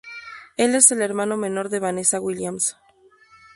[0.57, 2.75] Él es el hermano menor de Vanessa Williams.